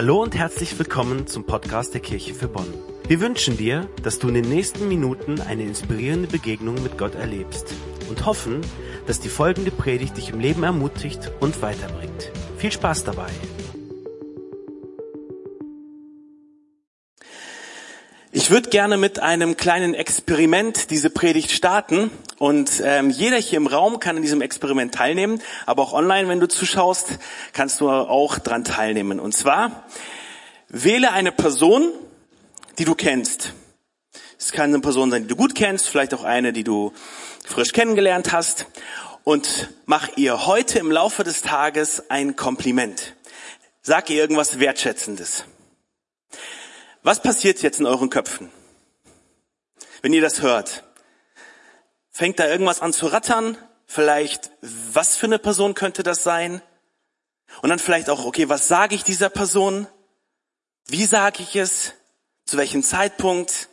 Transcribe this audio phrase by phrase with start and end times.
[0.00, 2.72] Hallo und herzlich willkommen zum Podcast der Kirche für Bonn.
[3.06, 7.74] Wir wünschen dir, dass du in den nächsten Minuten eine inspirierende Begegnung mit Gott erlebst
[8.08, 8.62] und hoffen,
[9.06, 12.32] dass die folgende Predigt dich im Leben ermutigt und weiterbringt.
[12.56, 13.28] Viel Spaß dabei!
[18.50, 23.68] Ich würde gerne mit einem kleinen Experiment diese Predigt starten und ähm, jeder hier im
[23.68, 27.20] Raum kann in diesem Experiment teilnehmen, aber auch online, wenn du zuschaust,
[27.52, 29.20] kannst du auch dran teilnehmen.
[29.20, 29.84] Und zwar
[30.68, 31.92] wähle eine Person,
[32.80, 33.52] die du kennst.
[34.36, 36.92] Es kann eine Person sein, die du gut kennst, vielleicht auch eine, die du
[37.46, 38.66] frisch kennengelernt hast
[39.22, 43.14] und mach ihr heute im Laufe des Tages ein Kompliment.
[43.80, 45.44] Sag ihr irgendwas Wertschätzendes.
[47.02, 48.50] Was passiert jetzt in euren Köpfen,
[50.02, 50.84] wenn ihr das hört?
[52.10, 53.56] Fängt da irgendwas an zu rattern?
[53.86, 56.60] Vielleicht, was für eine Person könnte das sein?
[57.62, 59.86] Und dann vielleicht auch, okay, was sage ich dieser Person?
[60.86, 61.94] Wie sage ich es?
[62.44, 63.68] Zu welchem Zeitpunkt?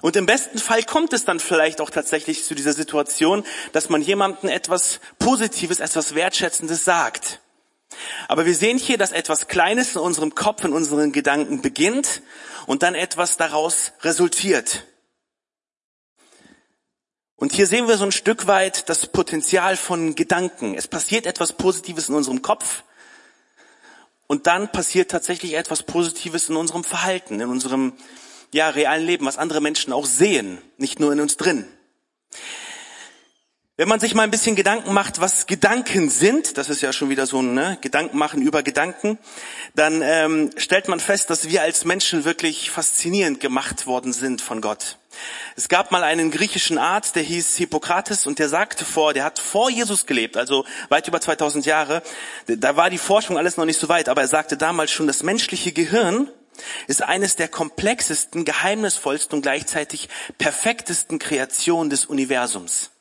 [0.00, 4.02] Und im besten Fall kommt es dann vielleicht auch tatsächlich zu dieser Situation, dass man
[4.02, 7.40] jemandem etwas Positives, etwas Wertschätzendes sagt.
[8.28, 12.22] Aber wir sehen hier, dass etwas Kleines in unserem Kopf, in unseren Gedanken beginnt
[12.66, 14.84] und dann etwas daraus resultiert.
[17.36, 20.74] Und hier sehen wir so ein Stück weit das Potenzial von Gedanken.
[20.74, 22.82] Es passiert etwas Positives in unserem Kopf
[24.26, 27.92] und dann passiert tatsächlich etwas Positives in unserem Verhalten, in unserem
[28.52, 31.66] ja, realen Leben, was andere Menschen auch sehen, nicht nur in uns drin.
[33.78, 37.10] Wenn man sich mal ein bisschen Gedanken macht, was Gedanken sind, das ist ja schon
[37.10, 39.18] wieder so ein ne, Gedanken machen über Gedanken,
[39.74, 44.62] dann ähm, stellt man fest, dass wir als Menschen wirklich faszinierend gemacht worden sind von
[44.62, 44.96] Gott.
[45.56, 49.38] Es gab mal einen griechischen Arzt, der hieß Hippokrates und der sagte vor, der hat
[49.38, 52.02] vor Jesus gelebt, also weit über 2000 Jahre.
[52.46, 55.22] Da war die Forschung alles noch nicht so weit, aber er sagte damals schon, das
[55.22, 56.30] menschliche Gehirn
[56.86, 60.08] ist eines der komplexesten, geheimnisvollsten und gleichzeitig
[60.38, 62.92] perfektesten Kreationen des Universums.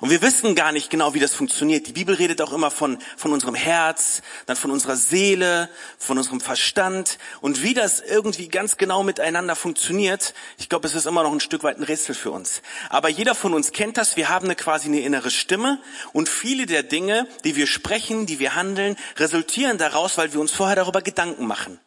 [0.00, 1.86] Und wir wissen gar nicht genau, wie das funktioniert.
[1.86, 6.40] Die Bibel redet auch immer von, von unserem Herz, dann von unserer Seele, von unserem
[6.40, 10.34] Verstand und wie das irgendwie ganz genau miteinander funktioniert.
[10.58, 12.62] Ich glaube, es ist immer noch ein Stück weit ein Rätsel für uns.
[12.90, 14.16] Aber jeder von uns kennt das.
[14.16, 15.80] Wir haben eine quasi eine innere Stimme
[16.12, 20.52] und viele der Dinge, die wir sprechen, die wir handeln, resultieren daraus, weil wir uns
[20.52, 21.78] vorher darüber Gedanken machen.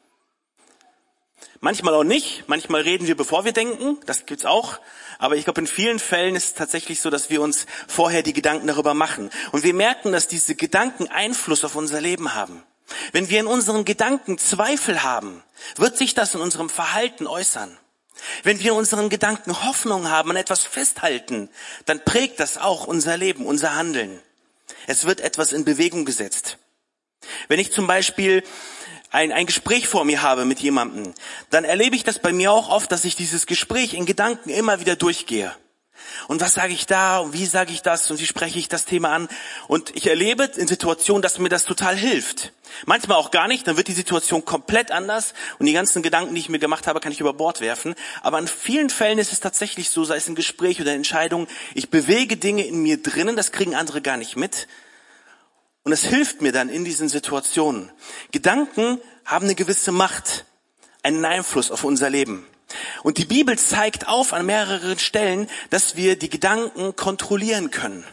[1.63, 2.43] Manchmal auch nicht.
[2.47, 3.99] Manchmal reden wir, bevor wir denken.
[4.07, 4.79] Das gibt's auch.
[5.19, 8.33] Aber ich glaube, in vielen Fällen ist es tatsächlich so, dass wir uns vorher die
[8.33, 9.29] Gedanken darüber machen.
[9.51, 12.63] Und wir merken, dass diese Gedanken Einfluss auf unser Leben haben.
[13.11, 15.43] Wenn wir in unseren Gedanken Zweifel haben,
[15.75, 17.77] wird sich das in unserem Verhalten äußern.
[18.41, 21.49] Wenn wir in unseren Gedanken Hoffnung haben, an etwas festhalten,
[21.85, 24.19] dann prägt das auch unser Leben, unser Handeln.
[24.87, 26.57] Es wird etwas in Bewegung gesetzt.
[27.47, 28.43] Wenn ich zum Beispiel
[29.11, 31.13] ein, ein Gespräch vor mir habe mit jemandem,
[31.49, 34.79] dann erlebe ich das bei mir auch oft, dass ich dieses Gespräch in Gedanken immer
[34.79, 35.53] wieder durchgehe.
[36.27, 38.85] Und was sage ich da und wie sage ich das und wie spreche ich das
[38.85, 39.27] Thema an?
[39.67, 42.53] Und ich erlebe in Situationen, dass mir das total hilft.
[42.85, 46.41] Manchmal auch gar nicht, dann wird die Situation komplett anders und die ganzen Gedanken, die
[46.41, 47.95] ich mir gemacht habe, kann ich über Bord werfen.
[48.21, 51.47] Aber in vielen Fällen ist es tatsächlich so, sei es ein Gespräch oder eine Entscheidung,
[51.75, 54.67] ich bewege Dinge in mir drinnen, das kriegen andere gar nicht mit.
[55.83, 57.91] Und es hilft mir dann in diesen Situationen.
[58.31, 60.45] Gedanken haben eine gewisse Macht,
[61.03, 62.45] einen Einfluss auf unser Leben.
[63.03, 68.05] Und die Bibel zeigt auf an mehreren Stellen, dass wir die Gedanken kontrollieren können.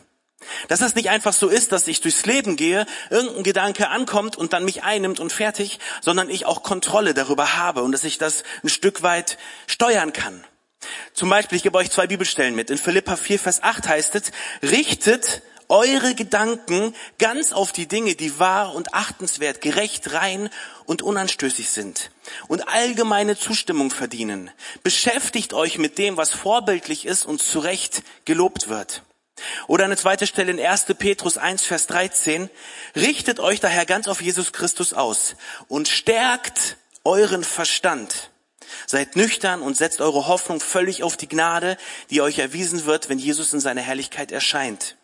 [0.68, 4.52] Dass das nicht einfach so ist, dass ich durchs Leben gehe, irgendein Gedanke ankommt und
[4.52, 8.44] dann mich einnimmt und fertig, sondern ich auch Kontrolle darüber habe und dass ich das
[8.64, 9.36] ein Stück weit
[9.66, 10.44] steuern kann.
[11.12, 12.70] Zum Beispiel, ich gebe euch zwei Bibelstellen mit.
[12.70, 14.30] In Philippa 4, Vers 8 heißt es,
[14.62, 20.50] richtet eure Gedanken ganz auf die Dinge, die wahr und achtenswert, gerecht, rein
[20.86, 22.10] und unanstößig sind
[22.48, 24.50] und allgemeine Zustimmung verdienen.
[24.82, 29.02] Beschäftigt euch mit dem, was vorbildlich ist und zu Recht gelobt wird.
[29.66, 30.86] Oder eine zweite Stelle in 1.
[30.98, 32.50] Petrus 1, Vers 13.
[32.96, 35.36] Richtet euch daher ganz auf Jesus Christus aus
[35.68, 38.30] und stärkt euren Verstand.
[38.86, 41.78] Seid nüchtern und setzt eure Hoffnung völlig auf die Gnade,
[42.10, 44.97] die euch erwiesen wird, wenn Jesus in seiner Herrlichkeit erscheint.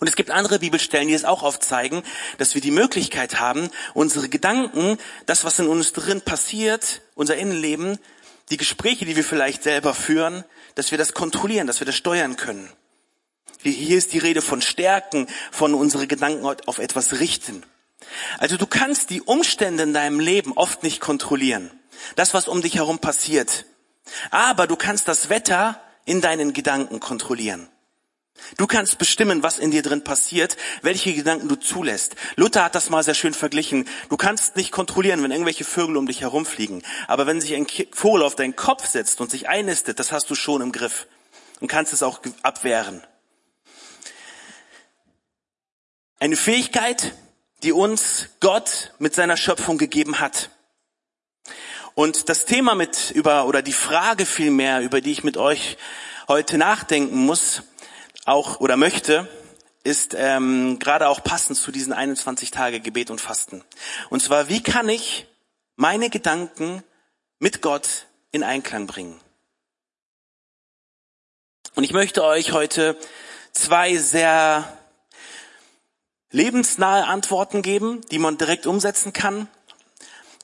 [0.00, 2.02] Und es gibt andere Bibelstellen, die es auch aufzeigen,
[2.38, 7.98] dass wir die Möglichkeit haben, unsere Gedanken, das, was in uns drin passiert, unser Innenleben,
[8.50, 10.44] die Gespräche, die wir vielleicht selber führen,
[10.74, 12.70] dass wir das kontrollieren, dass wir das steuern können.
[13.62, 17.64] Hier ist die Rede von Stärken, von unsere Gedanken auf etwas richten.
[18.38, 21.70] Also du kannst die Umstände in deinem Leben oft nicht kontrollieren.
[22.14, 23.66] Das, was um dich herum passiert.
[24.30, 27.68] Aber du kannst das Wetter in deinen Gedanken kontrollieren.
[28.56, 32.16] Du kannst bestimmen, was in dir drin passiert, welche Gedanken du zulässt.
[32.36, 33.88] Luther hat das mal sehr schön verglichen.
[34.08, 36.82] Du kannst nicht kontrollieren, wenn irgendwelche Vögel um dich herumfliegen.
[37.06, 40.34] Aber wenn sich ein Vogel auf deinen Kopf setzt und sich einnistet, das hast du
[40.34, 41.06] schon im Griff
[41.60, 43.02] und kannst es auch abwehren.
[46.20, 47.14] Eine Fähigkeit,
[47.62, 50.50] die uns Gott mit seiner Schöpfung gegeben hat.
[51.94, 55.76] Und das Thema mit über, oder die Frage vielmehr, über die ich mit euch
[56.28, 57.62] heute nachdenken muss,
[58.28, 59.26] auch oder möchte,
[59.84, 63.64] ist ähm, gerade auch passend zu diesen 21 Tage Gebet und Fasten.
[64.10, 65.26] Und zwar, wie kann ich
[65.76, 66.84] meine Gedanken
[67.38, 69.18] mit Gott in Einklang bringen?
[71.74, 72.98] Und ich möchte euch heute
[73.52, 74.76] zwei sehr
[76.30, 79.48] lebensnahe Antworten geben, die man direkt umsetzen kann,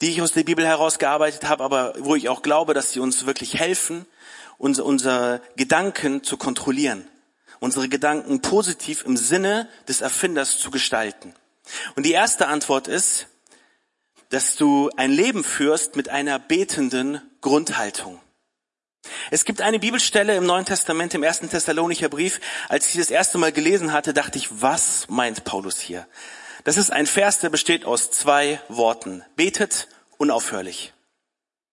[0.00, 3.26] die ich aus der Bibel herausgearbeitet habe, aber wo ich auch glaube, dass sie uns
[3.26, 4.06] wirklich helfen,
[4.56, 7.06] unsere, unsere Gedanken zu kontrollieren
[7.64, 11.34] unsere Gedanken positiv im Sinne des Erfinders zu gestalten.
[11.96, 13.26] Und die erste Antwort ist,
[14.28, 18.20] dass du ein Leben führst mit einer betenden Grundhaltung.
[19.30, 22.40] Es gibt eine Bibelstelle im Neuen Testament, im ersten Thessalonicher Brief.
[22.68, 26.06] Als ich das erste Mal gelesen hatte, dachte ich, was meint Paulus hier?
[26.64, 29.24] Das ist ein Vers, der besteht aus zwei Worten.
[29.36, 29.88] Betet
[30.18, 30.92] unaufhörlich.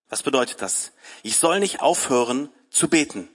[0.09, 0.91] Was bedeutet das?
[1.23, 3.29] Ich soll nicht aufhören zu beten.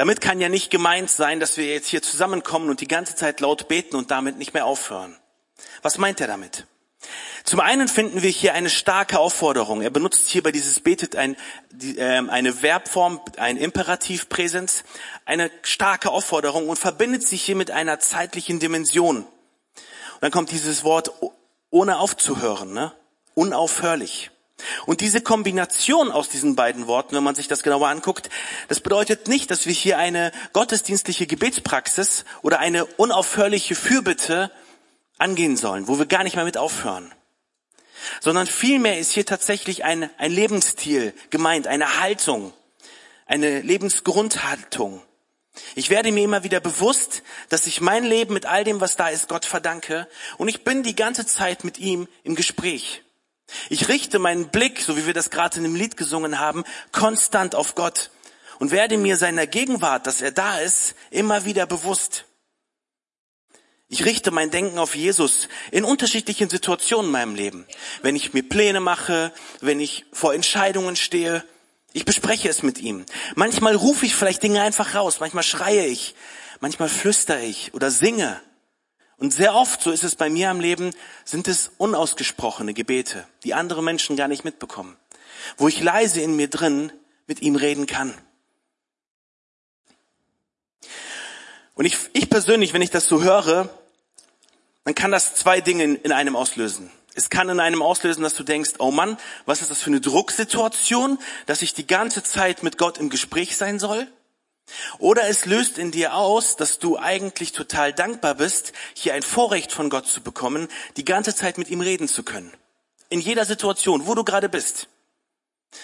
[0.00, 3.40] Damit kann ja nicht gemeint sein, dass wir jetzt hier zusammenkommen und die ganze Zeit
[3.40, 5.14] laut beten und damit nicht mehr aufhören.
[5.82, 6.66] Was meint er damit?
[7.44, 9.82] Zum einen finden wir hier eine starke Aufforderung.
[9.82, 11.36] Er benutzt hier bei dieses Betet ein,
[11.70, 14.84] die, äh, eine Verbform, ein Imperativpräsens,
[15.26, 19.18] eine starke Aufforderung und verbindet sich hier mit einer zeitlichen Dimension.
[19.18, 19.26] Und
[20.22, 21.12] dann kommt dieses Wort
[21.68, 22.94] ohne aufzuhören, ne?
[23.34, 24.30] unaufhörlich.
[24.86, 28.30] Und diese Kombination aus diesen beiden Worten, wenn man sich das genauer anguckt,
[28.68, 34.50] das bedeutet nicht, dass wir hier eine gottesdienstliche Gebetspraxis oder eine unaufhörliche Fürbitte
[35.18, 37.12] angehen sollen, wo wir gar nicht mehr mit aufhören.
[38.20, 42.52] Sondern vielmehr ist hier tatsächlich ein, ein Lebensstil gemeint, eine Haltung,
[43.26, 45.02] eine Lebensgrundhaltung.
[45.74, 49.08] Ich werde mir immer wieder bewusst, dass ich mein Leben mit all dem, was da
[49.08, 50.08] ist, Gott verdanke
[50.38, 53.02] und ich bin die ganze Zeit mit ihm im Gespräch.
[53.68, 57.54] Ich richte meinen Blick, so wie wir das gerade in dem Lied gesungen haben, konstant
[57.54, 58.10] auf Gott
[58.58, 62.26] und werde mir seiner Gegenwart, dass er da ist, immer wieder bewusst.
[63.88, 67.66] Ich richte mein Denken auf Jesus in unterschiedlichen Situationen in meinem Leben.
[68.02, 71.44] Wenn ich mir Pläne mache, wenn ich vor Entscheidungen stehe,
[71.92, 73.04] ich bespreche es mit ihm.
[73.34, 76.14] Manchmal rufe ich vielleicht Dinge einfach raus, manchmal schreie ich,
[76.60, 78.40] manchmal flüstere ich oder singe.
[79.20, 80.94] Und sehr oft, so ist es bei mir am Leben,
[81.26, 84.96] sind es unausgesprochene Gebete, die andere Menschen gar nicht mitbekommen,
[85.58, 86.90] wo ich leise in mir drin
[87.26, 88.14] mit ihm reden kann.
[91.74, 93.68] Und ich, ich persönlich, wenn ich das so höre,
[94.84, 96.90] dann kann das zwei Dinge in einem auslösen.
[97.14, 100.00] Es kann in einem auslösen, dass du denkst, oh Mann, was ist das für eine
[100.00, 104.10] Drucksituation, dass ich die ganze Zeit mit Gott im Gespräch sein soll?
[104.98, 109.72] Oder es löst in dir aus, dass du eigentlich total dankbar bist, hier ein Vorrecht
[109.72, 112.52] von Gott zu bekommen, die ganze Zeit mit ihm reden zu können.
[113.08, 114.88] In jeder Situation, wo du gerade bist.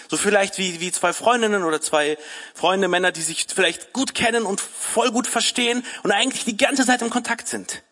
[0.09, 2.19] So vielleicht wie, wie zwei Freundinnen oder zwei
[2.55, 6.87] Freunde, Männer, die sich vielleicht gut kennen und voll gut verstehen und eigentlich die ganze
[6.87, 7.83] Zeit im Kontakt sind.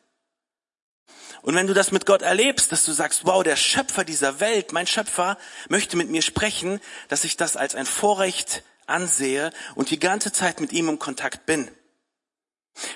[1.42, 4.72] Und wenn du das mit Gott erlebst, dass du sagst, wow, der Schöpfer dieser Welt,
[4.72, 5.36] mein Schöpfer,
[5.68, 10.60] möchte mit mir sprechen, dass ich das als ein Vorrecht ansehe und die ganze Zeit
[10.60, 11.70] mit ihm im Kontakt bin.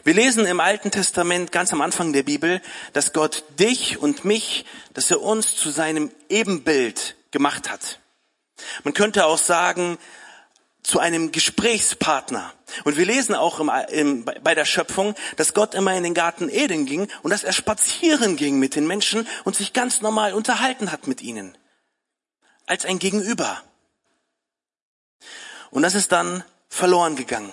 [0.02, 2.60] Wir lesen im Alten Testament ganz am Anfang der Bibel,
[2.92, 8.00] dass Gott dich und mich, dass er uns zu seinem Ebenbild gemacht hat.
[8.82, 9.98] Man könnte auch sagen,
[10.82, 12.52] zu einem Gesprächspartner.
[12.84, 16.48] Und wir lesen auch im, im, bei der Schöpfung, dass Gott immer in den Garten
[16.48, 20.90] Eden ging und dass er spazieren ging mit den Menschen und sich ganz normal unterhalten
[20.90, 21.56] hat mit ihnen.
[22.66, 23.62] Als ein Gegenüber.
[25.70, 27.52] Und das ist dann verloren gegangen.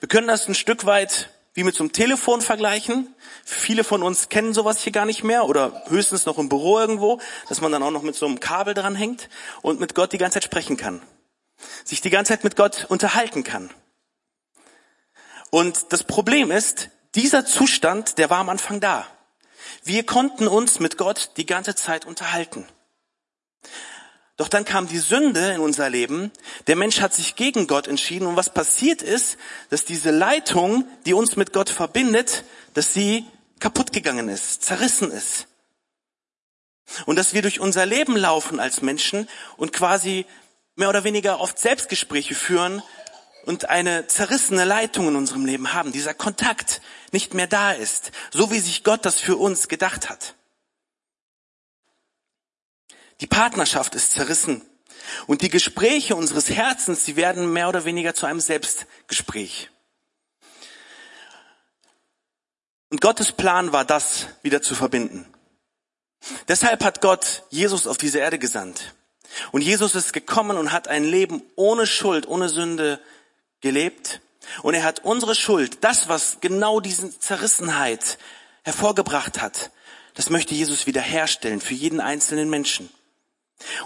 [0.00, 3.14] Wir können das ein Stück weit wie mit so einem Telefon vergleichen.
[3.44, 7.20] Viele von uns kennen sowas hier gar nicht mehr oder höchstens noch im Büro irgendwo,
[7.48, 9.28] dass man dann auch noch mit so einem Kabel dran hängt
[9.62, 11.02] und mit Gott die ganze Zeit sprechen kann.
[11.84, 13.70] Sich die ganze Zeit mit Gott unterhalten kann.
[15.50, 19.06] Und das Problem ist, dieser Zustand, der war am Anfang da.
[19.82, 22.66] Wir konnten uns mit Gott die ganze Zeit unterhalten.
[24.40, 26.30] Doch dann kam die Sünde in unser Leben.
[26.66, 28.26] Der Mensch hat sich gegen Gott entschieden.
[28.26, 29.36] Und was passiert ist,
[29.68, 33.26] dass diese Leitung, die uns mit Gott verbindet, dass sie
[33.58, 35.46] kaputt gegangen ist, zerrissen ist.
[37.04, 39.28] Und dass wir durch unser Leben laufen als Menschen
[39.58, 40.24] und quasi
[40.74, 42.82] mehr oder weniger oft Selbstgespräche führen
[43.44, 46.80] und eine zerrissene Leitung in unserem Leben haben, dieser Kontakt
[47.12, 50.34] nicht mehr da ist, so wie sich Gott das für uns gedacht hat.
[53.20, 54.62] Die Partnerschaft ist zerrissen
[55.26, 59.70] und die Gespräche unseres Herzens, sie werden mehr oder weniger zu einem Selbstgespräch.
[62.90, 65.26] Und Gottes Plan war das wieder zu verbinden.
[66.48, 68.94] Deshalb hat Gott Jesus auf diese Erde gesandt.
[69.52, 73.00] Und Jesus ist gekommen und hat ein Leben ohne Schuld, ohne Sünde
[73.60, 74.20] gelebt.
[74.62, 78.18] Und er hat unsere Schuld, das, was genau diese Zerrissenheit
[78.64, 79.70] hervorgebracht hat,
[80.14, 82.90] das möchte Jesus wiederherstellen für jeden einzelnen Menschen.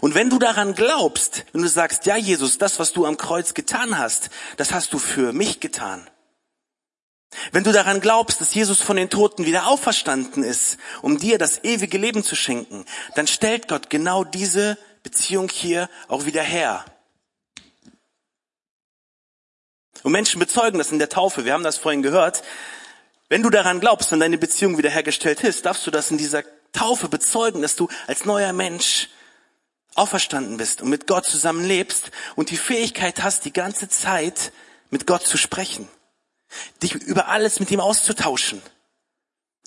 [0.00, 3.54] Und wenn du daran glaubst, wenn du sagst, ja Jesus, das, was du am Kreuz
[3.54, 6.08] getan hast, das hast du für mich getan.
[7.52, 11.64] Wenn du daran glaubst, dass Jesus von den Toten wieder auferstanden ist, um dir das
[11.64, 12.84] ewige Leben zu schenken,
[13.16, 16.84] dann stellt Gott genau diese Beziehung hier auch wieder her.
[20.02, 21.44] Und Menschen bezeugen das in der Taufe.
[21.44, 22.42] Wir haben das vorhin gehört.
[23.28, 27.08] Wenn du daran glaubst, wenn deine Beziehung wiederhergestellt ist, darfst du das in dieser Taufe
[27.08, 29.08] bezeugen, dass du als neuer Mensch
[29.94, 34.52] auferstanden bist und mit Gott zusammen lebst und die Fähigkeit hast, die ganze Zeit
[34.90, 35.88] mit Gott zu sprechen,
[36.82, 38.62] dich über alles mit ihm auszutauschen,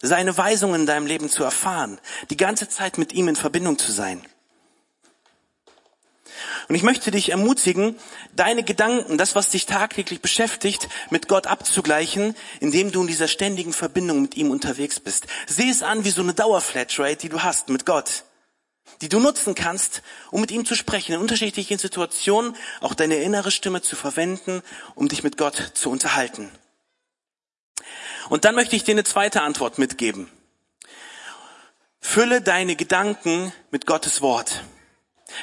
[0.02, 3.92] seine Weisungen in deinem Leben zu erfahren, die ganze Zeit mit ihm in Verbindung zu
[3.92, 4.26] sein.
[6.68, 7.98] Und ich möchte dich ermutigen,
[8.36, 13.74] deine Gedanken, das, was dich tagtäglich beschäftigt, mit Gott abzugleichen, indem du in dieser ständigen
[13.74, 15.28] Verbindung mit ihm unterwegs bist.
[15.48, 18.26] Sieh es an wie so eine Dauerflatrate, die du hast mit Gott,
[19.02, 20.02] die du nutzen kannst,
[20.32, 24.62] um mit ihm zu sprechen, in unterschiedlichen Situationen auch deine innere Stimme zu verwenden,
[24.96, 26.52] um dich mit Gott zu unterhalten.
[28.30, 30.30] Und dann möchte ich dir eine zweite Antwort mitgeben.
[32.00, 34.64] Fülle deine Gedanken mit Gottes Wort.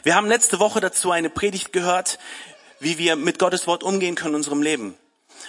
[0.03, 2.19] Wir haben letzte Woche dazu eine Predigt gehört,
[2.81, 4.97] wie wir mit Gottes Wort umgehen können in unserem Leben.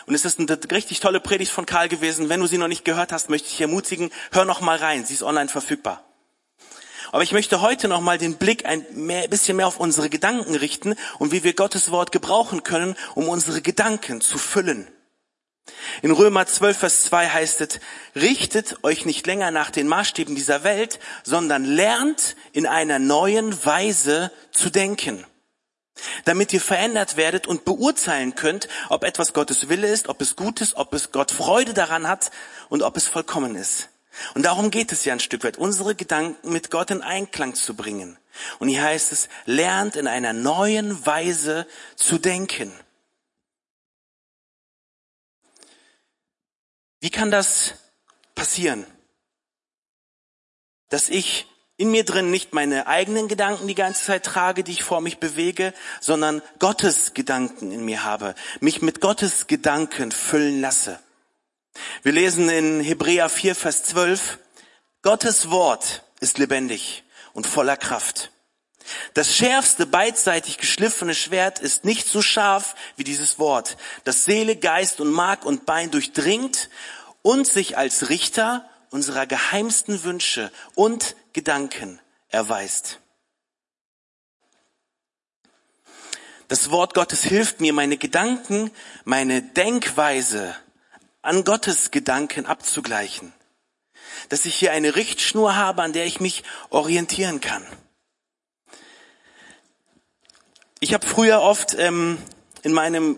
[0.08, 2.30] Und es ist eine richtig tolle Predigt von Karl gewesen.
[2.30, 5.06] Wenn du sie noch nicht gehört hast, möchte ich dich ermutigen, hör noch mal rein.
[5.06, 6.04] Sie ist online verfügbar.
[7.16, 10.54] Aber ich möchte heute noch mal den Blick ein mehr, bisschen mehr auf unsere Gedanken
[10.54, 14.86] richten und wie wir Gottes Wort gebrauchen können, um unsere Gedanken zu füllen.
[16.02, 17.80] In Römer 12, Vers 2 heißt es,
[18.18, 24.30] richtet euch nicht länger nach den Maßstäben dieser Welt, sondern lernt in einer neuen Weise
[24.52, 25.26] zu denken,
[26.26, 30.60] damit ihr verändert werdet und beurteilen könnt, ob etwas Gottes Wille ist, ob es gut
[30.60, 32.32] ist, ob es Gott Freude daran hat
[32.68, 33.88] und ob es vollkommen ist.
[34.34, 37.76] Und darum geht es ja ein Stück weit, unsere Gedanken mit Gott in Einklang zu
[37.76, 38.18] bringen.
[38.60, 42.72] Und hier heißt es, lernt in einer neuen Weise zu denken.
[47.00, 47.76] Wie kann das
[48.34, 48.86] passieren?
[50.90, 54.84] Dass ich in mir drin nicht meine eigenen Gedanken die ganze Zeit trage, die ich
[54.84, 61.00] vor mich bewege, sondern Gottes Gedanken in mir habe, mich mit Gottes Gedanken füllen lasse.
[62.04, 64.40] Wir lesen in Hebräer 4, Vers 12,
[65.02, 67.04] Gottes Wort ist lebendig
[67.34, 68.32] und voller Kraft.
[69.14, 75.02] Das schärfste beidseitig geschliffene Schwert ist nicht so scharf wie dieses Wort, das Seele, Geist
[75.02, 76.70] und Mark und Bein durchdringt
[77.22, 83.00] und sich als Richter unserer geheimsten Wünsche und Gedanken erweist.
[86.48, 88.70] Das Wort Gottes hilft mir, meine Gedanken,
[89.04, 90.56] meine Denkweise
[91.26, 93.34] an Gottes Gedanken abzugleichen.
[94.30, 97.66] Dass ich hier eine Richtschnur habe, an der ich mich orientieren kann.
[100.80, 102.20] Ich habe früher oft ähm,
[102.62, 103.18] in meinem,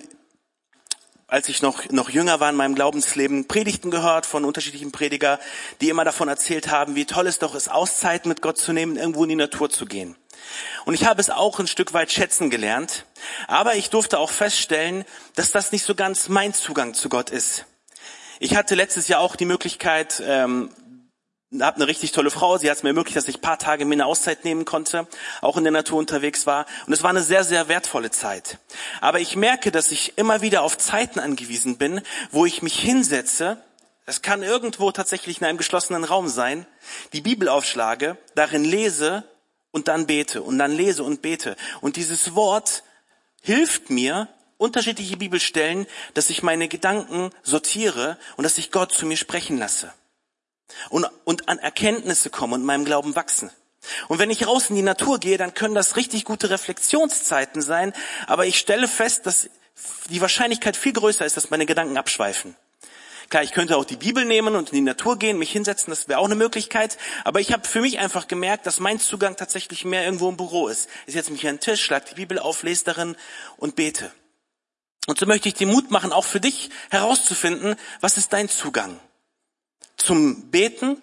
[1.28, 5.40] als ich noch, noch jünger war in meinem Glaubensleben, Predigten gehört von unterschiedlichen Prediger,
[5.82, 8.96] die immer davon erzählt haben, wie toll es doch ist, Auszeiten mit Gott zu nehmen,
[8.96, 10.16] irgendwo in die Natur zu gehen.
[10.86, 13.06] Und ich habe es auch ein Stück weit schätzen gelernt,
[13.48, 15.04] aber ich durfte auch feststellen,
[15.36, 17.66] dass das nicht so ganz mein Zugang zu Gott ist.
[18.40, 20.70] Ich hatte letztes Jahr auch die Möglichkeit, ähm,
[21.60, 22.58] habe eine richtig tolle Frau.
[22.58, 25.08] Sie hat es mir ermöglicht, dass ich paar Tage mir eine Auszeit nehmen konnte,
[25.42, 26.68] auch in der Natur unterwegs war.
[26.86, 28.60] Und es war eine sehr, sehr wertvolle Zeit.
[29.02, 32.02] Aber ich merke, dass ich immer wieder auf Zeiten angewiesen bin,
[32.32, 33.58] wo ich mich hinsetze.
[34.06, 36.68] Es kann irgendwo tatsächlich in einem geschlossenen Raum sein,
[37.14, 39.24] die Bibel aufschlage, darin lese
[39.72, 41.56] und dann bete und dann lese und bete.
[41.82, 42.84] Und dieses Wort
[43.42, 44.28] hilft mir,
[44.58, 49.94] unterschiedliche Bibelstellen, dass ich meine Gedanken sortiere und dass ich Gott zu mir sprechen lasse
[50.90, 53.52] und, und an Erkenntnisse komme und meinem Glauben wachsen.
[54.08, 57.94] Und wenn ich raus in die Natur gehe, dann können das richtig gute Reflexionszeiten sein,
[58.26, 59.50] aber ich stelle fest, dass
[60.10, 62.56] die Wahrscheinlichkeit viel größer ist, dass meine Gedanken abschweifen.
[63.30, 66.08] Klar, ich könnte auch die Bibel nehmen und in die Natur gehen, mich hinsetzen, das
[66.08, 66.98] wäre auch eine Möglichkeit.
[67.26, 70.70] Aber ich habe für mich einfach gemerkt, dass mein Zugang tatsächlich mehr irgendwo im Büro
[70.70, 70.90] ist.
[71.08, 73.18] Ich setze mich an den Tisch, schlag die Bibel auf, lese darin
[73.58, 74.12] und bete.
[75.08, 79.00] Und so möchte ich dir Mut machen, auch für dich herauszufinden, was ist dein Zugang
[79.96, 81.02] zum Beten,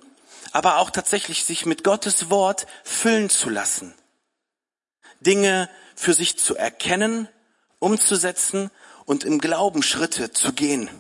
[0.53, 3.95] aber auch tatsächlich sich mit Gottes Wort füllen zu lassen.
[5.21, 7.29] Dinge für sich zu erkennen,
[7.79, 8.71] umzusetzen
[9.07, 10.91] und im Glauben Schritte zu gehen.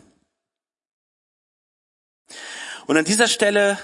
[2.87, 3.78] Und an dieser Stelle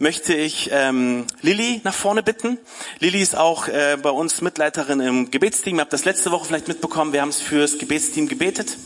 [0.00, 2.58] möchte ich ähm, Lilly nach vorne bitten.
[3.00, 5.76] Lilly ist auch äh, bei uns Mitleiterin im Gebetsteam.
[5.76, 7.12] Ihr habt das letzte Woche vielleicht mitbekommen.
[7.12, 8.78] Wir haben es fürs Gebetsteam gebetet.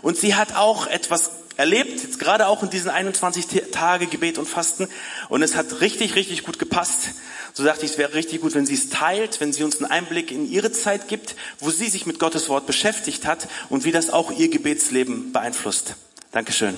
[0.00, 4.48] Und sie hat auch etwas erlebt, jetzt gerade auch in diesen 21 Tage Gebet und
[4.48, 4.88] Fasten.
[5.28, 7.10] Und es hat richtig, richtig gut gepasst.
[7.52, 9.90] So dachte ich, es wäre richtig gut, wenn sie es teilt, wenn sie uns einen
[9.90, 13.92] Einblick in ihre Zeit gibt, wo sie sich mit Gottes Wort beschäftigt hat und wie
[13.92, 15.96] das auch ihr Gebetsleben beeinflusst.
[16.30, 16.76] Dankeschön.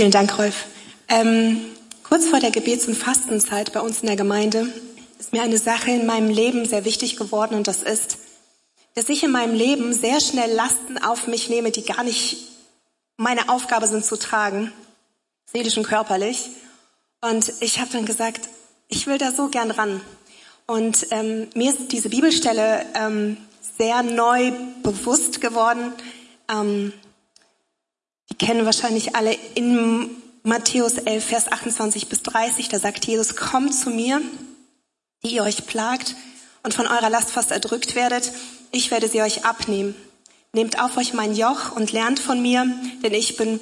[0.00, 0.66] Vielen Dank, Rolf.
[1.08, 1.60] Ähm,
[2.04, 4.72] kurz vor der Gebets- und Fastenzeit bei uns in der Gemeinde
[5.18, 8.18] ist mir eine Sache in meinem Leben sehr wichtig geworden und das ist,
[8.94, 12.36] dass ich in meinem Leben sehr schnell Lasten auf mich nehme, die gar nicht
[13.16, 14.72] meine Aufgabe sind zu tragen,
[15.46, 16.48] seelisch und körperlich.
[17.20, 18.48] Und ich habe dann gesagt,
[18.86, 20.00] ich will da so gern ran.
[20.68, 23.36] Und ähm, mir ist diese Bibelstelle ähm,
[23.78, 24.52] sehr neu
[24.84, 25.92] bewusst geworden.
[26.48, 26.92] Ähm,
[28.30, 30.10] die kennen wahrscheinlich alle in
[30.42, 32.68] Matthäus 11, Vers 28 bis 30.
[32.68, 34.20] Da sagt Jesus, kommt zu mir,
[35.22, 36.16] die ihr euch plagt
[36.62, 38.32] und von eurer Last fast erdrückt werdet.
[38.70, 39.94] Ich werde sie euch abnehmen.
[40.52, 42.66] Nehmt auf euch mein Joch und lernt von mir,
[43.02, 43.60] denn ich bin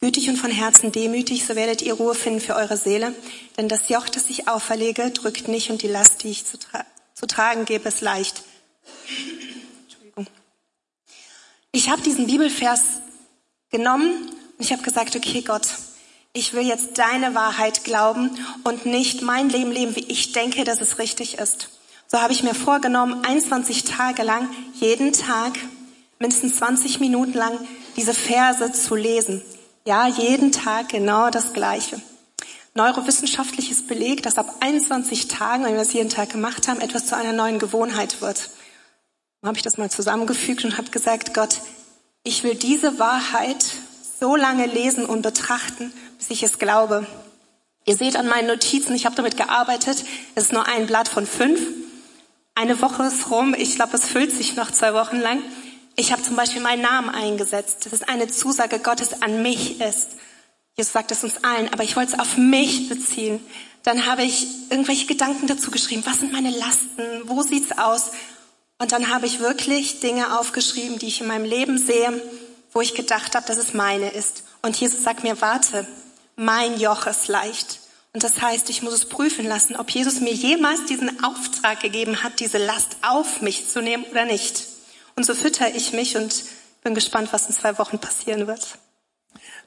[0.00, 3.14] gütig und von Herzen demütig, so werdet ihr Ruhe finden für eure Seele.
[3.56, 6.84] Denn das Joch, das ich auferlege, drückt nicht und die Last, die ich zu, tra
[7.14, 8.44] zu tragen gebe, ist leicht.
[9.82, 10.26] Entschuldigung.
[11.72, 13.00] Ich habe diesen Bibelvers
[13.70, 15.68] genommen und ich habe gesagt, okay Gott,
[16.32, 18.30] ich will jetzt deine Wahrheit glauben
[18.64, 21.70] und nicht mein Leben leben, wie ich denke, dass es richtig ist.
[22.06, 25.58] So habe ich mir vorgenommen, 21 Tage lang, jeden Tag,
[26.18, 27.58] mindestens 20 Minuten lang,
[27.96, 29.42] diese Verse zu lesen.
[29.84, 32.00] Ja, jeden Tag genau das Gleiche.
[32.74, 37.06] Neurowissenschaftlich ist belegt, dass ab 21 Tagen, wenn wir das jeden Tag gemacht haben, etwas
[37.06, 38.50] zu einer neuen Gewohnheit wird.
[39.40, 41.60] Dann habe ich das mal zusammengefügt und habe gesagt, Gott,
[42.24, 43.64] ich will diese Wahrheit
[44.20, 47.06] so lange lesen und betrachten, bis ich es glaube.
[47.86, 50.04] Ihr seht an meinen Notizen, ich habe damit gearbeitet.
[50.34, 51.60] Es ist nur ein Blatt von fünf.
[52.54, 53.54] Eine Woche ist rum.
[53.56, 55.40] Ich glaube, es füllt sich noch zwei Wochen lang.
[55.96, 57.86] Ich habe zum Beispiel meinen Namen eingesetzt.
[57.86, 60.10] Das ist eine Zusage Gottes an mich ist.
[60.76, 63.40] Jesus sagt es uns allen, aber ich wollte es auf mich beziehen.
[63.84, 66.02] Dann habe ich irgendwelche Gedanken dazu geschrieben.
[66.04, 67.02] Was sind meine Lasten?
[67.24, 68.10] Wo sieht's aus?
[68.78, 72.22] Und dann habe ich wirklich Dinge aufgeschrieben, die ich in meinem Leben sehe,
[72.72, 74.44] wo ich gedacht habe, dass es meine ist.
[74.62, 75.86] Und Jesus sagt mir, warte,
[76.36, 77.80] mein Joch ist leicht.
[78.12, 82.22] Und das heißt, ich muss es prüfen lassen, ob Jesus mir jemals diesen Auftrag gegeben
[82.22, 84.64] hat, diese Last auf mich zu nehmen oder nicht.
[85.16, 86.44] Und so fütter ich mich und
[86.84, 88.62] bin gespannt, was in zwei Wochen passieren wird.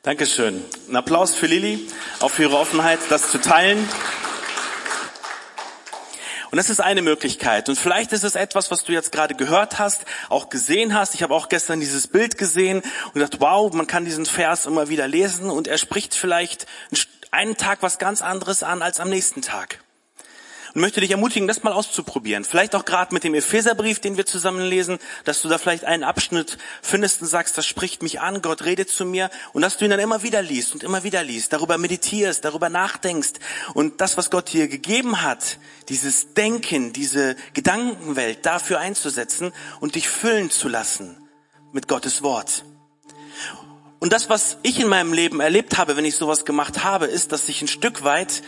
[0.04, 0.64] Dankeschön.
[0.90, 1.88] Ein Applaus für Lilly,
[2.22, 3.88] auch für ihre Offenheit, das zu teilen.
[6.52, 7.70] Und das ist eine Möglichkeit.
[7.70, 11.16] Und vielleicht ist es etwas, was du jetzt gerade gehört hast, auch gesehen hast.
[11.16, 14.90] Ich habe auch gestern dieses Bild gesehen und gedacht, wow, man kann diesen Vers immer
[14.90, 16.68] wieder lesen und er spricht vielleicht
[17.32, 19.81] einen Tag was ganz anderes an als am nächsten Tag
[20.74, 22.44] und möchte dich ermutigen, das mal auszuprobieren.
[22.44, 26.04] Vielleicht auch gerade mit dem Epheserbrief, den wir zusammen lesen, dass du da vielleicht einen
[26.04, 29.86] Abschnitt findest und sagst, das spricht mich an, Gott redet zu mir und dass du
[29.86, 33.34] ihn dann immer wieder liest und immer wieder liest, darüber meditierst, darüber nachdenkst
[33.74, 35.58] und das, was Gott dir gegeben hat,
[35.90, 41.18] dieses Denken, diese Gedankenwelt dafür einzusetzen und dich füllen zu lassen
[41.72, 42.64] mit Gottes Wort.
[44.00, 47.32] Und das, was ich in meinem Leben erlebt habe, wenn ich sowas gemacht habe, ist,
[47.32, 48.42] dass sich ein Stück weit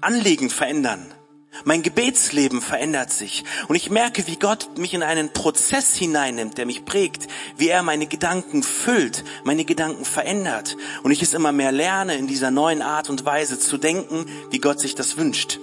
[0.00, 1.14] Anliegen verändern.
[1.64, 6.66] Mein Gebetsleben verändert sich und ich merke, wie Gott mich in einen Prozess hineinnimmt, der
[6.66, 11.72] mich prägt, wie er meine Gedanken füllt, meine Gedanken verändert und ich es immer mehr
[11.72, 15.58] lerne, in dieser neuen Art und Weise zu denken, wie Gott sich das wünscht.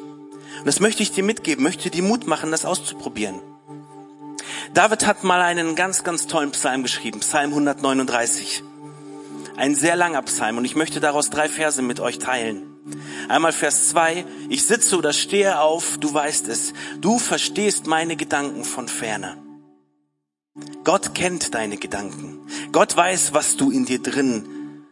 [0.59, 3.41] Und das möchte ich dir mitgeben, möchte dir Mut machen, das auszuprobieren.
[4.73, 8.63] David hat mal einen ganz, ganz tollen Psalm geschrieben, Psalm 139.
[9.55, 12.72] Ein sehr langer Psalm und ich möchte daraus drei Verse mit euch teilen.
[13.29, 18.63] Einmal Vers 2, ich sitze oder stehe auf, du weißt es, du verstehst meine Gedanken
[18.63, 19.37] von ferne.
[20.83, 22.39] Gott kennt deine Gedanken.
[22.71, 24.83] Gott weiß, was du in dir drin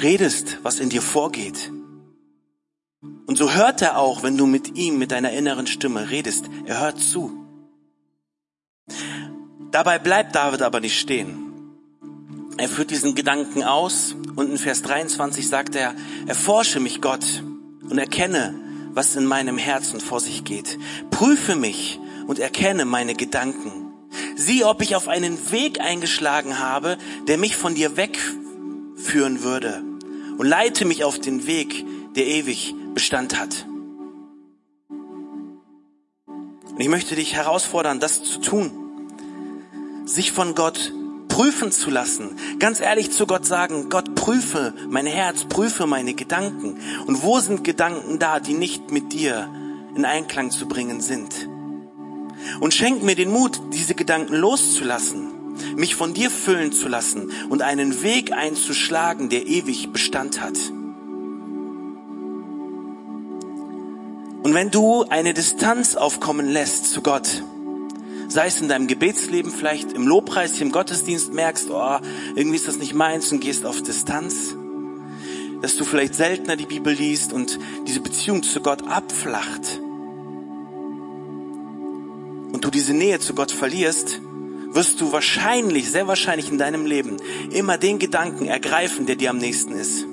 [0.00, 1.72] redest, was in dir vorgeht.
[3.26, 6.46] Und so hört er auch, wenn du mit ihm, mit deiner inneren Stimme redest.
[6.66, 7.32] Er hört zu.
[9.70, 11.49] Dabei bleibt David aber nicht stehen.
[12.60, 15.94] Er führt diesen Gedanken aus und in Vers 23 sagt er,
[16.26, 17.42] erforsche mich Gott
[17.88, 18.54] und erkenne,
[18.92, 20.78] was in meinem Herzen vor sich geht.
[21.10, 23.94] Prüfe mich und erkenne meine Gedanken.
[24.36, 29.82] Sieh, ob ich auf einen Weg eingeschlagen habe, der mich von dir wegführen würde.
[30.36, 33.64] Und leite mich auf den Weg, der ewig Bestand hat.
[36.68, 38.70] Und ich möchte dich herausfordern, das zu tun.
[40.04, 40.92] Sich von Gott
[41.40, 42.36] prüfen zu lassen.
[42.58, 46.76] Ganz ehrlich zu Gott sagen, Gott prüfe mein Herz, prüfe meine Gedanken.
[47.06, 49.48] Und wo sind Gedanken da, die nicht mit dir
[49.96, 51.48] in Einklang zu bringen sind?
[52.60, 55.28] Und schenk mir den Mut, diese Gedanken loszulassen,
[55.76, 60.58] mich von dir füllen zu lassen und einen Weg einzuschlagen, der ewig Bestand hat.
[64.42, 67.42] Und wenn du eine Distanz aufkommen lässt zu Gott,
[68.30, 71.98] sei es in deinem Gebetsleben, vielleicht im Lobpreis, im Gottesdienst merkst, oh,
[72.36, 74.54] irgendwie ist das nicht meins und gehst auf Distanz,
[75.60, 79.80] dass du vielleicht seltener die Bibel liest und diese Beziehung zu Gott abflacht
[82.52, 84.20] und du diese Nähe zu Gott verlierst,
[84.72, 87.16] wirst du wahrscheinlich, sehr wahrscheinlich in deinem Leben
[87.50, 90.04] immer den Gedanken ergreifen, der dir am nächsten ist.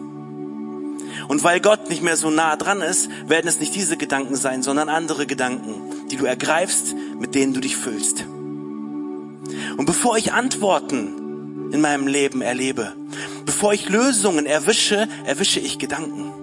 [1.27, 4.63] Und weil Gott nicht mehr so nah dran ist, werden es nicht diese Gedanken sein,
[4.63, 8.25] sondern andere Gedanken, die du ergreifst, mit denen du dich füllst.
[9.77, 12.93] Und bevor ich Antworten in meinem Leben erlebe,
[13.45, 16.33] bevor ich Lösungen erwische, erwische ich Gedanken.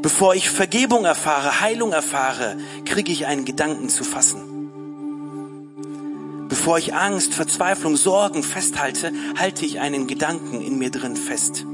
[0.00, 4.58] Bevor ich Vergebung erfahre, Heilung erfahre, kriege ich einen Gedanken zu fassen.
[6.48, 11.64] Bevor ich Angst, Verzweiflung, Sorgen festhalte, halte ich einen Gedanken in mir drin fest.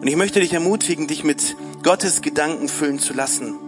[0.00, 3.67] Und ich möchte dich ermutigen, dich mit Gottes Gedanken füllen zu lassen.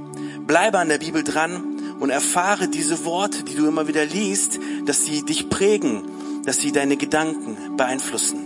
[0.50, 1.62] Bleibe an der Bibel dran
[2.00, 6.02] und erfahre diese Worte, die du immer wieder liest, dass sie dich prägen,
[6.44, 8.40] dass sie deine Gedanken beeinflussen.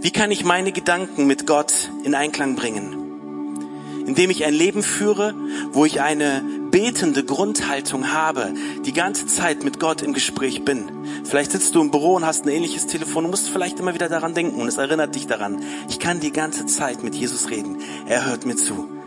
[0.00, 4.06] Wie kann ich meine Gedanken mit Gott in Einklang bringen?
[4.06, 5.34] Indem ich ein Leben führe,
[5.72, 8.54] wo ich eine betende Grundhaltung habe,
[8.86, 10.90] die ganze Zeit mit Gott im Gespräch bin.
[11.24, 14.08] Vielleicht sitzt du im Büro und hast ein ähnliches Telefon und musst vielleicht immer wieder
[14.08, 15.62] daran denken und es erinnert dich daran.
[15.90, 17.76] Ich kann die ganze Zeit mit Jesus reden.
[18.06, 18.97] Er hört mir zu.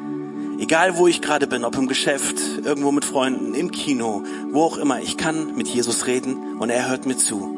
[0.61, 4.21] Egal wo ich gerade bin, ob im Geschäft, irgendwo mit Freunden, im Kino,
[4.51, 7.57] wo auch immer, ich kann mit Jesus reden und er hört mir zu.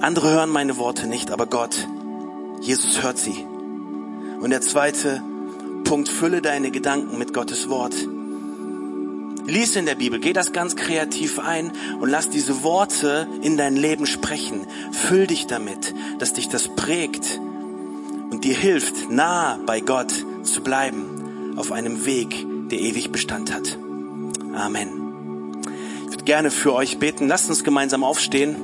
[0.00, 1.88] Andere hören meine Worte nicht, aber Gott,
[2.60, 3.44] Jesus hört sie.
[4.40, 5.24] Und der zweite
[5.82, 7.96] Punkt, fülle deine Gedanken mit Gottes Wort.
[9.46, 13.74] Lies in der Bibel, geh das ganz kreativ ein und lass diese Worte in dein
[13.74, 14.68] Leben sprechen.
[14.92, 17.40] Füll dich damit, dass dich das prägt
[18.30, 20.12] und dir hilft, nah bei Gott
[20.44, 21.17] zu bleiben,
[21.58, 23.76] auf einem Weg, der ewig Bestand hat.
[24.54, 25.56] Amen.
[26.06, 27.28] Ich würde gerne für euch beten.
[27.28, 28.56] Lasst uns gemeinsam aufstehen.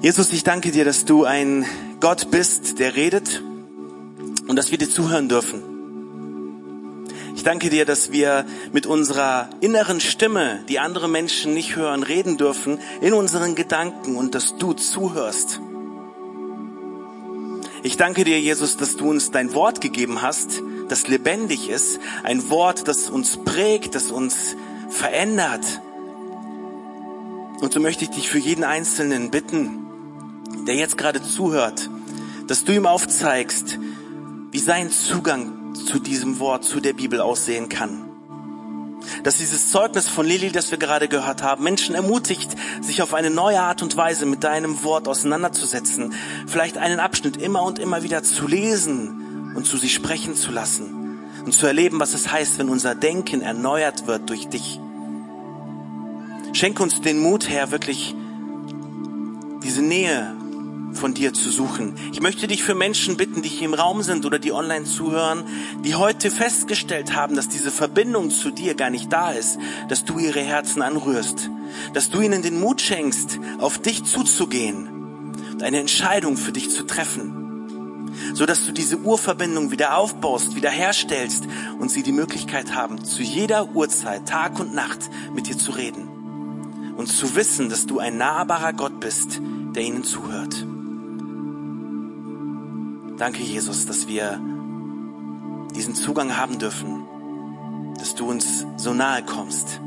[0.00, 1.66] Jesus, ich danke dir, dass du ein
[2.00, 3.42] Gott bist, der redet
[4.48, 5.62] und dass wir dir zuhören dürfen.
[7.34, 12.36] Ich danke dir, dass wir mit unserer inneren Stimme, die andere Menschen nicht hören, reden
[12.36, 15.60] dürfen, in unseren Gedanken und dass du zuhörst.
[17.84, 22.48] Ich danke dir, Jesus, dass du uns dein Wort gegeben hast, das lebendig ist, ein
[22.48, 24.54] Wort, das uns prägt, das uns
[24.88, 25.64] verändert.
[27.60, 29.80] Und so möchte ich dich für jeden Einzelnen bitten,
[30.64, 31.90] der jetzt gerade zuhört,
[32.46, 33.80] dass du ihm aufzeigst,
[34.52, 38.11] wie sein Zugang zu diesem Wort, zu der Bibel aussehen kann.
[39.22, 43.30] Dass dieses Zeugnis von Lili, das wir gerade gehört haben, Menschen ermutigt, sich auf eine
[43.30, 46.14] neue Art und Weise mit deinem Wort auseinanderzusetzen,
[46.46, 51.18] vielleicht einen Abschnitt immer und immer wieder zu lesen und zu sich sprechen zu lassen
[51.44, 54.80] und zu erleben, was es heißt, wenn unser Denken erneuert wird durch dich.
[56.52, 58.14] Schenk uns den Mut, Herr, wirklich
[59.62, 60.34] diese Nähe
[60.94, 61.94] von dir zu suchen.
[62.12, 65.44] Ich möchte dich für Menschen bitten, die hier im Raum sind oder die online zuhören,
[65.84, 70.18] die heute festgestellt haben, dass diese Verbindung zu dir gar nicht da ist, dass du
[70.18, 71.50] ihre Herzen anrührst,
[71.94, 76.84] dass du ihnen den Mut schenkst, auf dich zuzugehen und eine Entscheidung für dich zu
[76.84, 81.44] treffen, so dass du diese Urverbindung wieder aufbaust, wieder herstellst
[81.78, 86.08] und sie die Möglichkeit haben, zu jeder Uhrzeit, Tag und Nacht mit dir zu reden
[86.96, 89.40] und zu wissen, dass du ein nahbarer Gott bist,
[89.74, 90.66] der ihnen zuhört.
[93.22, 94.40] Danke, Jesus, dass wir
[95.76, 97.06] diesen Zugang haben dürfen,
[97.96, 99.78] dass du uns so nahe kommst.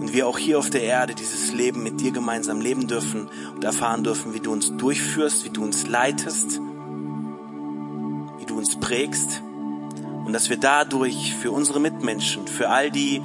[0.00, 3.64] Und wir auch hier auf der Erde dieses Leben mit dir gemeinsam leben dürfen und
[3.64, 6.60] erfahren dürfen, wie du uns durchführst, wie du uns leitest,
[8.38, 9.42] wie du uns prägst
[10.26, 13.22] und dass wir dadurch für unsere Mitmenschen, für all die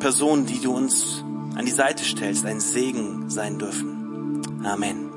[0.00, 1.24] Personen, die du uns
[1.54, 4.42] an die Seite stellst, ein Segen sein dürfen.
[4.64, 5.07] Amen.